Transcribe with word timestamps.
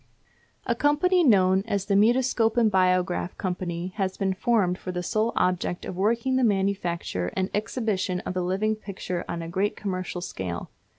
A 0.65 0.73
company 0.73 1.23
known 1.23 1.63
as 1.67 1.85
the 1.85 1.93
Mutoscope 1.95 2.57
and 2.57 2.71
Biograph 2.71 3.37
Company 3.37 3.93
has 3.97 4.17
been 4.17 4.33
formed 4.33 4.79
for 4.79 4.91
the 4.91 5.03
sole 5.03 5.31
object 5.35 5.85
of 5.85 5.95
working 5.95 6.37
the 6.37 6.43
manufacture 6.43 7.31
and 7.37 7.51
exhibition 7.53 8.19
of 8.21 8.33
the 8.33 8.41
living 8.41 8.75
picture 8.75 9.23
on 9.29 9.43
a 9.43 9.47
great 9.47 9.75
commercial 9.75 10.21
scale. 10.21 10.71